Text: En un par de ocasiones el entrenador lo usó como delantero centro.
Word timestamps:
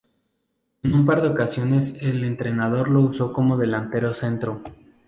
En 0.81 0.95
un 0.95 1.05
par 1.05 1.21
de 1.21 1.27
ocasiones 1.27 1.93
el 2.01 2.23
entrenador 2.25 2.89
lo 2.89 3.01
usó 3.01 3.31
como 3.31 3.55
delantero 3.55 4.15
centro. 4.15 4.63